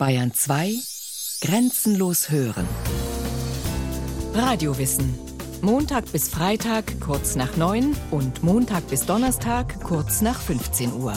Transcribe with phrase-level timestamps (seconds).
[0.00, 0.76] Bayern 2
[1.42, 2.66] Grenzenlos hören.
[4.32, 5.14] Radiowissen.
[5.60, 11.12] Montag bis Freitag kurz nach 9 und Montag bis Donnerstag kurz nach 15 Uhr.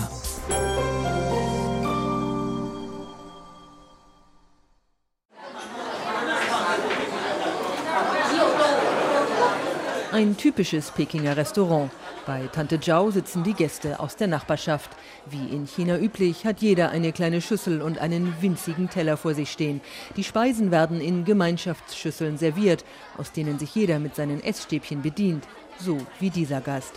[10.13, 11.89] Ein typisches Pekinger Restaurant.
[12.27, 14.91] Bei Tante Zhao sitzen die Gäste aus der Nachbarschaft.
[15.25, 19.51] Wie in China üblich hat jeder eine kleine Schüssel und einen winzigen Teller vor sich
[19.51, 19.81] stehen.
[20.15, 22.85] Die Speisen werden in Gemeinschaftsschüsseln serviert,
[23.17, 25.45] aus denen sich jeder mit seinen Essstäbchen bedient.
[25.79, 26.93] So wie dieser Gast.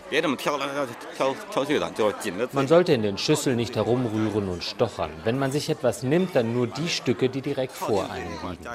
[2.52, 5.10] Man sollte in den Schüsseln nicht herumrühren und stochern.
[5.24, 8.68] Wenn man sich etwas nimmt, dann nur die Stücke, die direkt vor einem liegen.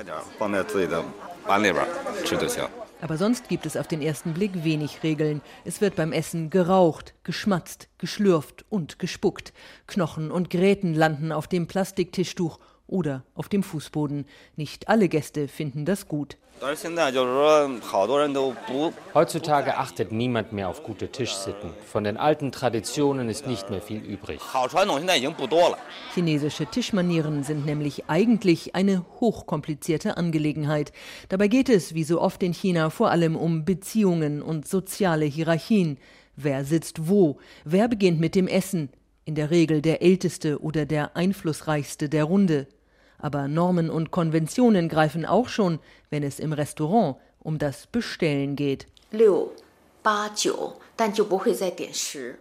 [3.02, 5.42] Aber sonst gibt es auf den ersten Blick wenig Regeln.
[5.66, 9.54] Es wird beim Essen geraucht, geschmatzt, geschlürft und gespuckt.
[9.88, 12.60] Knochen und Gräten landen auf dem Plastiktischtuch
[12.92, 14.26] oder auf dem Fußboden.
[14.56, 16.38] Nicht alle Gäste finden das gut.
[19.16, 21.72] Heutzutage achtet niemand mehr auf gute Tischsitten.
[21.88, 24.40] Von den alten Traditionen ist nicht mehr viel übrig.
[26.14, 30.92] Chinesische Tischmanieren sind nämlich eigentlich eine hochkomplizierte Angelegenheit.
[31.30, 35.98] Dabei geht es, wie so oft in China, vor allem um Beziehungen und soziale Hierarchien.
[36.36, 37.40] Wer sitzt wo?
[37.66, 38.90] Wer beginnt mit dem Essen?
[39.26, 42.68] In der Regel der Älteste oder der Einflussreichste der Runde.
[43.22, 48.88] Aber Normen und Konventionen greifen auch schon, wenn es im Restaurant um das Bestellen geht.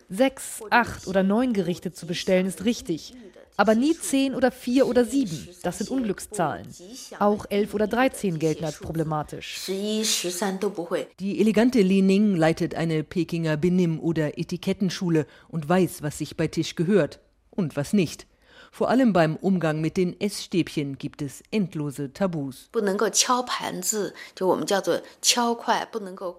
[0.09, 3.15] Sechs, acht oder neun Gerichte zu bestellen ist richtig.
[3.59, 5.47] Aber nie zehn oder vier oder sieben.
[5.63, 6.67] Das sind Unglückszahlen.
[7.19, 9.59] Auch elf oder dreizehn gelten als problematisch.
[11.19, 16.49] Die elegante Li Ning leitet eine Pekinger Benimm- oder Etikettenschule und weiß, was sich bei
[16.49, 18.27] Tisch gehört und was nicht.
[18.73, 22.71] Vor allem beim Umgang mit den Essstäbchen gibt es endlose Tabus.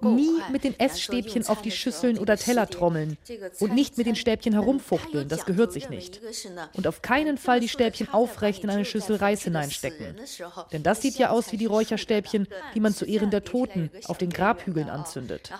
[0.01, 3.17] Nie mit den Essstäbchen auf die Schüsseln oder Teller trommeln
[3.59, 6.21] und nicht mit den Stäbchen herumfuchteln, das gehört sich nicht.
[6.73, 10.15] Und auf keinen Fall die Stäbchen aufrecht in eine Schüssel Reis hineinstecken.
[10.71, 14.17] Denn das sieht ja aus wie die Räucherstäbchen, die man zu Ehren der Toten auf
[14.17, 15.51] den Grabhügeln anzündet.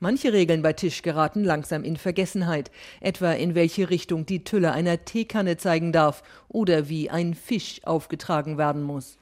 [0.00, 2.70] Manche Regeln bei Tisch geraten langsam in Vergessenheit,
[3.00, 8.58] etwa in welche Richtung die Tülle einer Teekanne zeigen darf oder wie ein Fisch aufgetragen
[8.58, 9.16] werden muss.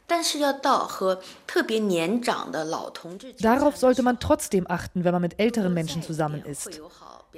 [3.41, 6.81] Darauf sollte man trotzdem achten, wenn man mit älteren Menschen zusammen ist.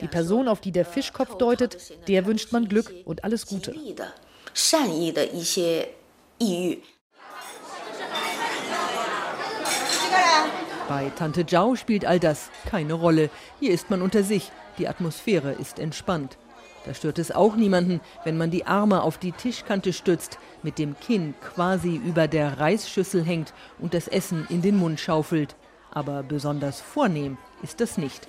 [0.00, 1.76] Die Person, auf die der Fischkopf deutet,
[2.08, 3.74] der wünscht man Glück und alles Gute.
[10.88, 13.28] Bei Tante Zhao spielt all das keine Rolle.
[13.60, 14.50] Hier ist man unter sich.
[14.78, 16.38] Die Atmosphäre ist entspannt.
[16.84, 20.98] Da stört es auch niemanden, wenn man die Arme auf die Tischkante stützt, mit dem
[21.00, 25.56] Kinn quasi über der Reisschüssel hängt und das Essen in den Mund schaufelt.
[25.90, 28.26] Aber besonders vornehm ist das nicht.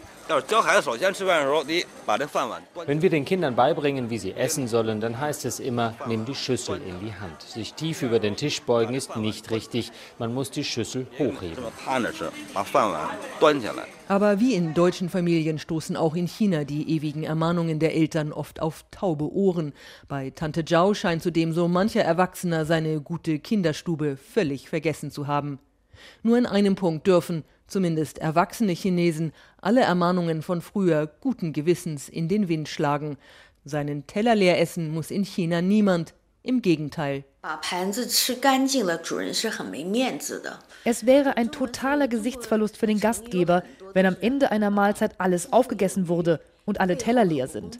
[2.86, 6.36] Wenn wir den Kindern beibringen, wie sie essen sollen, dann heißt es immer, nimm die
[6.36, 7.42] Schüssel in die Hand.
[7.42, 9.92] Sich tief über den Tisch beugen ist nicht richtig.
[10.20, 11.64] Man muss die Schüssel hochheben.
[14.08, 18.62] Aber wie in deutschen Familien stoßen auch in China die ewigen Ermahnungen der Eltern oft
[18.62, 19.74] auf taube Ohren.
[20.08, 25.58] Bei Tante Zhao scheint zudem so mancher Erwachsener seine gute Kinderstube völlig vergessen zu haben.
[26.22, 32.28] Nur in einem Punkt dürfen, zumindest erwachsene Chinesen, alle Ermahnungen von früher guten Gewissens in
[32.28, 33.18] den Wind schlagen.
[33.64, 36.14] Seinen Teller leer essen muss in China niemand,
[36.46, 37.24] im Gegenteil.
[40.84, 43.64] Es wäre ein totaler Gesichtsverlust für den Gastgeber,
[43.94, 47.78] wenn am Ende einer Mahlzeit alles aufgegessen wurde und alle Teller leer sind.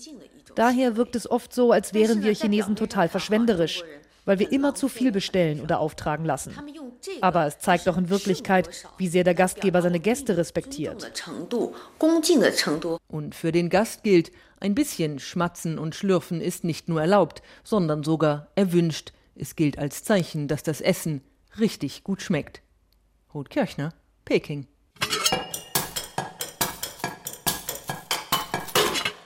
[0.56, 3.84] Daher wirkt es oft so, als wären wir Chinesen total verschwenderisch,
[4.26, 6.56] weil wir immer zu viel bestellen oder auftragen lassen.
[7.22, 11.12] Aber es zeigt doch in Wirklichkeit, wie sehr der Gastgeber seine Gäste respektiert.
[13.08, 18.04] Und für den Gast gilt, ein bisschen Schmatzen und Schlürfen ist nicht nur erlaubt, sondern
[18.04, 19.14] sogar erwünscht.
[19.36, 21.22] Es gilt als Zeichen, dass das Essen
[21.60, 22.62] richtig gut schmeckt.
[23.34, 23.94] Ruth Kirchner,
[24.24, 24.68] Peking.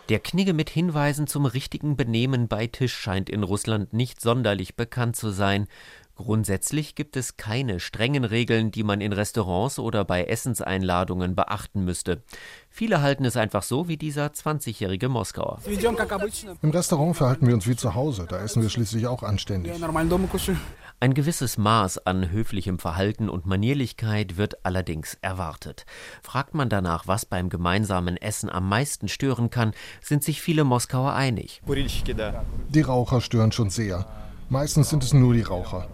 [0.10, 5.16] Der Knigge mit Hinweisen zum richtigen Benehmen bei Tisch scheint in Russland nicht sonderlich bekannt
[5.16, 5.68] zu sein.
[6.16, 12.24] Grundsätzlich gibt es keine strengen Regeln, die man in Restaurants oder bei Essenseinladungen beachten müsste.
[12.72, 15.60] Viele halten es einfach so wie dieser 20-jährige Moskauer.
[16.64, 19.72] Im Restaurant verhalten wir uns wie zu Hause, da essen wir schließlich auch anständig.
[21.02, 25.86] Ein gewisses Maß an höflichem Verhalten und Manierlichkeit wird allerdings erwartet.
[26.22, 31.14] Fragt man danach, was beim gemeinsamen Essen am meisten stören kann, sind sich viele Moskauer
[31.14, 31.62] einig.
[31.66, 34.06] Die Raucher stören schon sehr.
[34.50, 35.88] Meistens sind es nur die Raucher.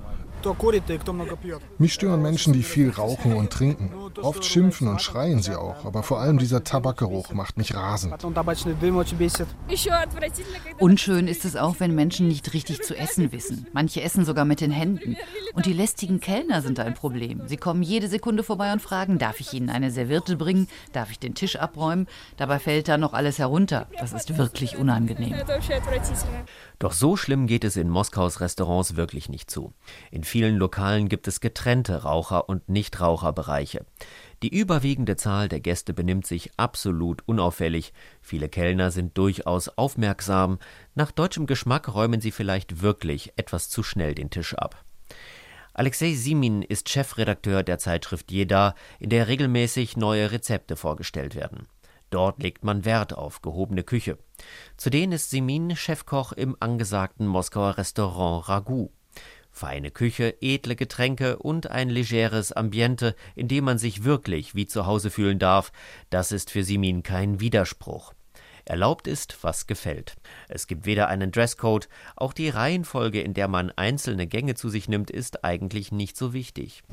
[1.78, 3.92] Mich stören Menschen, die viel rauchen und trinken.
[4.22, 8.16] Oft schimpfen und schreien sie auch, aber vor allem dieser Tabakgeruch macht mich rasend.
[10.80, 13.68] Unschön ist es auch, wenn Menschen nicht richtig zu essen wissen.
[13.74, 15.18] Manche essen sogar mit den Händen.
[15.54, 17.42] Und die lästigen Kellner sind ein Problem.
[17.48, 20.68] Sie kommen jede Sekunde vorbei und fragen, darf ich Ihnen eine Serviette bringen?
[20.94, 22.08] Darf ich den Tisch abräumen?
[22.38, 23.88] Dabei fällt da noch alles herunter.
[24.00, 25.36] Das ist wirklich unangenehm.
[26.80, 29.74] Doch so schlimm geht es in Moskaus Restaurants wirklich nicht zu.
[30.12, 33.86] In vielen Lokalen gibt es getrennte Raucher- und Nichtraucherbereiche.
[34.44, 37.94] Die überwiegende Zahl der Gäste benimmt sich absolut unauffällig.
[38.22, 40.60] Viele Kellner sind durchaus aufmerksam.
[40.94, 44.84] Nach deutschem Geschmack räumen sie vielleicht wirklich etwas zu schnell den Tisch ab.
[45.74, 51.68] Alexei Simin ist Chefredakteur der Zeitschrift Jeda, in der regelmäßig neue Rezepte vorgestellt werden.
[52.10, 54.18] Dort legt man Wert auf gehobene Küche.
[54.78, 58.90] Zudem ist Simin Chefkoch im angesagten Moskauer Restaurant Ragu.
[59.52, 64.86] Feine Küche, edle Getränke und ein legeres Ambiente, in dem man sich wirklich wie zu
[64.86, 65.72] Hause fühlen darf,
[66.10, 68.14] das ist für Simin kein Widerspruch.
[68.66, 70.16] Erlaubt ist, was gefällt.
[70.50, 74.90] Es gibt weder einen Dresscode, auch die Reihenfolge, in der man einzelne Gänge zu sich
[74.90, 76.84] nimmt, ist eigentlich nicht so wichtig.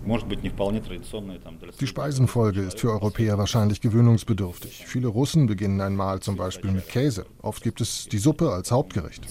[1.80, 4.84] Die Speisenfolge ist für Europäer wahrscheinlich gewöhnungsbedürftig.
[4.86, 7.26] Viele Russen beginnen ein Mahl zum Beispiel mit Käse.
[7.40, 9.26] Oft gibt es die Suppe als Hauptgericht.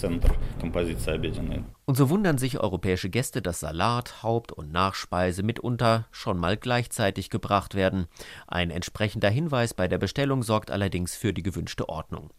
[1.85, 7.29] Und so wundern sich europäische Gäste, dass Salat, Haupt- und Nachspeise mitunter schon mal gleichzeitig
[7.29, 8.05] gebracht werden.
[8.47, 12.29] Ein entsprechender Hinweis bei der Bestellung sorgt allerdings für die gewünschte Ordnung.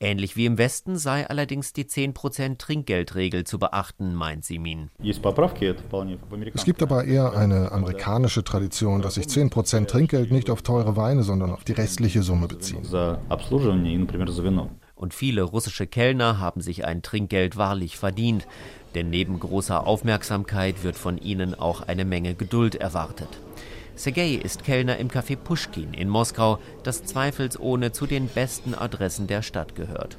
[0.00, 4.90] Ähnlich wie im Westen sei allerdings die 10% Trinkgeldregel zu beachten, meint Simin.
[5.02, 11.24] Es gibt aber eher eine amerikanische Tradition, dass sich 10% Trinkgeld nicht auf teure Weine,
[11.24, 12.84] sondern auf die restliche Summe beziehen.
[14.98, 18.48] Und viele russische Kellner haben sich ein Trinkgeld wahrlich verdient,
[18.96, 23.28] denn neben großer Aufmerksamkeit wird von ihnen auch eine Menge Geduld erwartet.
[23.94, 29.42] Sergei ist Kellner im Café Pushkin in Moskau, das zweifelsohne zu den besten Adressen der
[29.42, 30.18] Stadt gehört.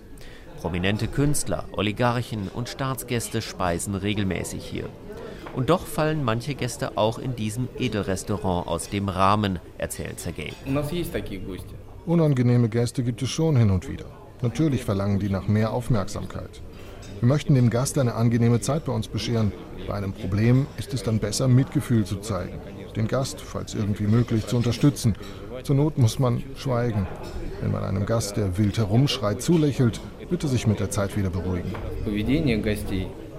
[0.62, 4.90] Prominente Künstler, Oligarchen und Staatsgäste speisen regelmäßig hier.
[5.56, 10.54] Und doch fallen manche Gäste auch in diesem Edelrestaurant aus dem Rahmen, erzählt Sergei.
[12.06, 14.19] Unangenehme Gäste gibt es schon hin und wieder.
[14.42, 16.62] Natürlich verlangen die nach mehr Aufmerksamkeit.
[17.20, 19.52] Wir möchten dem Gast eine angenehme Zeit bei uns bescheren.
[19.88, 22.60] Bei einem Problem ist es dann besser, Mitgefühl zu zeigen
[22.96, 25.16] den Gast, falls irgendwie möglich, zu unterstützen.
[25.64, 27.08] Zur Not muss man schweigen.
[27.62, 30.00] Wenn man einem Gast, der wild herumschreit, zulächelt,
[30.30, 31.74] wird er sich mit der Zeit wieder beruhigen.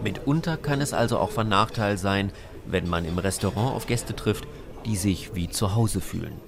[0.03, 2.33] Mitunter kann es also auch von Nachteil sein,
[2.67, 4.47] wenn man im Restaurant auf Gäste trifft,
[4.87, 6.41] die sich wie zu Hause fühlen.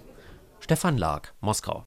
[0.61, 1.85] Stefan Lag, Moskau.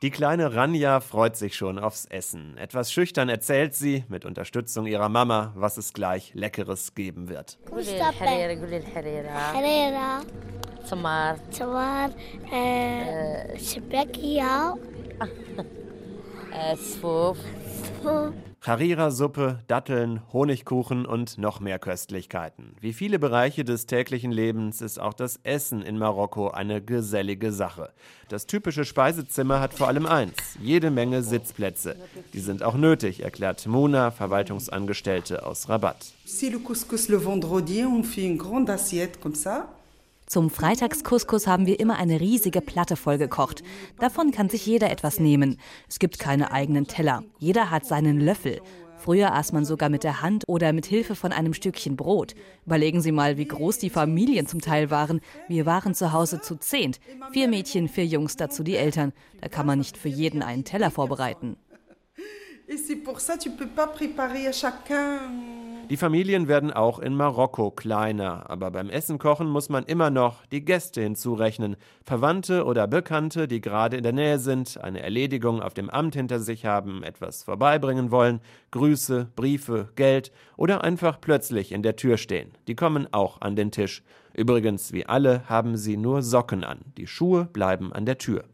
[0.00, 2.56] Die kleine Ranja freut sich schon aufs Essen.
[2.56, 7.58] Etwas schüchtern erzählt sie, mit Unterstützung ihrer Mama, was es gleich Leckeres geben wird.
[10.84, 12.10] Samar.
[12.52, 13.58] Äh,
[18.60, 22.74] Harira-Suppe, Datteln, Honigkuchen und noch mehr Köstlichkeiten.
[22.80, 27.90] Wie viele Bereiche des täglichen Lebens ist auch das Essen in Marokko eine gesellige Sache.
[28.28, 31.96] Das typische Speisezimmer hat vor allem eins, jede Menge Sitzplätze.
[32.32, 36.12] Die sind auch nötig, erklärt Mona, Verwaltungsangestellte aus Rabat.
[36.24, 39.68] Si le couscous le vendredi, on fait une grande assiette comme ça.
[40.28, 43.62] Zum Freitagskuskus haben wir immer eine riesige Platte vollgekocht.
[43.98, 45.58] Davon kann sich jeder etwas nehmen.
[45.88, 47.22] Es gibt keine eigenen Teller.
[47.38, 48.60] Jeder hat seinen Löffel.
[48.98, 52.34] Früher aß man sogar mit der Hand oder mit Hilfe von einem Stückchen Brot.
[52.66, 55.22] Überlegen Sie mal, wie groß die Familien zum Teil waren.
[55.48, 57.00] Wir waren zu Hause zu zehnt.
[57.32, 59.14] Vier Mädchen, vier Jungs, dazu die Eltern.
[59.40, 61.56] Da kann man nicht für jeden einen Teller vorbereiten.
[62.70, 65.57] Et c'est pour ça, tu peux pas préparer à chacun
[65.90, 70.44] die Familien werden auch in Marokko kleiner, aber beim Essen kochen muss man immer noch
[70.46, 75.74] die Gäste hinzurechnen, Verwandte oder Bekannte, die gerade in der Nähe sind, eine Erledigung auf
[75.74, 78.40] dem Amt hinter sich haben, etwas vorbeibringen wollen,
[78.70, 82.52] Grüße, Briefe, Geld oder einfach plötzlich in der Tür stehen.
[82.66, 84.02] Die kommen auch an den Tisch.
[84.34, 86.80] Übrigens, wie alle, haben sie nur Socken an.
[86.96, 88.44] Die Schuhe bleiben an der Tür.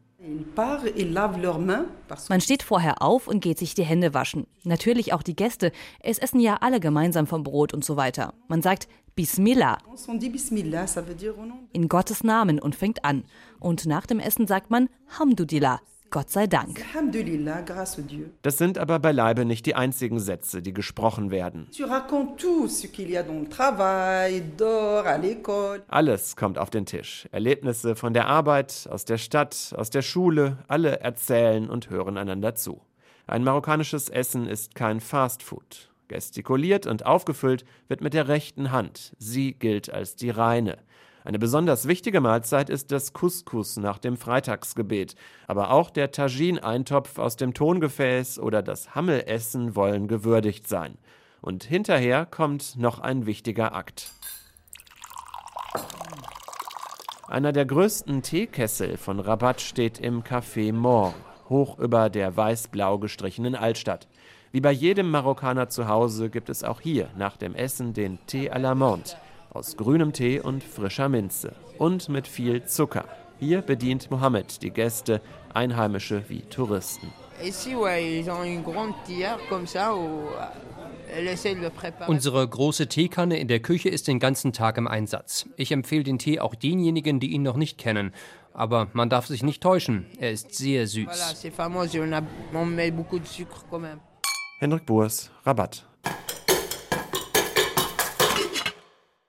[2.29, 4.47] Man steht vorher auf und geht sich die Hände waschen.
[4.63, 5.71] Natürlich auch die Gäste.
[5.99, 8.33] Es essen ja alle gemeinsam vom Brot und so weiter.
[8.47, 9.77] Man sagt Bismillah.
[11.73, 13.23] In Gottes Namen und fängt an.
[13.59, 15.79] Und nach dem Essen sagt man Hamdulillah.
[16.15, 16.81] Gott sei Dank.
[18.41, 21.67] Das sind aber beileibe nicht die einzigen Sätze, die gesprochen werden.
[25.89, 27.27] Alles kommt auf den Tisch.
[27.33, 32.55] Erlebnisse von der Arbeit, aus der Stadt, aus der Schule, alle erzählen und hören einander
[32.55, 32.79] zu.
[33.27, 35.89] Ein marokkanisches Essen ist kein Fastfood.
[36.07, 39.13] Gestikuliert und aufgefüllt wird mit der rechten Hand.
[39.19, 40.77] Sie gilt als die reine.
[41.25, 45.15] Eine besonders wichtige Mahlzeit ist das Couscous nach dem Freitagsgebet.
[45.47, 50.99] Aber auch der Tagine-Eintopf aus dem Tongefäß oder das Hammelessen wollen gewürdigt sein.
[51.41, 54.11] Und hinterher kommt noch ein wichtiger Akt.
[57.27, 61.15] Einer der größten Teekessel von Rabat steht im Café Mort,
[61.49, 64.07] hoch über der weiß-blau gestrichenen Altstadt.
[64.51, 68.51] Wie bei jedem Marokkaner zu Hause gibt es auch hier nach dem Essen den Tee
[68.51, 69.15] à la Menthe
[69.55, 73.05] aus grünem Tee und frischer Minze und mit viel Zucker.
[73.39, 75.21] Hier bedient Mohammed die Gäste,
[75.53, 77.11] Einheimische wie Touristen.
[82.07, 85.47] Unsere große Teekanne in der Küche ist den ganzen Tag im Einsatz.
[85.57, 88.13] Ich empfehle den Tee auch denjenigen, die ihn noch nicht kennen.
[88.53, 91.07] Aber man darf sich nicht täuschen, er ist sehr süß.
[94.59, 95.85] Henrik Burs, Rabatt.